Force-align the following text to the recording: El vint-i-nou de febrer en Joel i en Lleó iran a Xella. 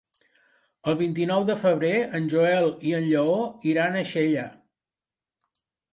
El 0.91 0.95
vint-i-nou 1.01 1.43
de 1.49 1.55
febrer 1.65 1.91
en 2.21 2.25
Joel 2.33 2.67
i 2.93 2.95
en 3.01 3.05
Lleó 3.13 3.37
iran 3.75 3.99
a 4.01 4.03
Xella. 4.15 4.47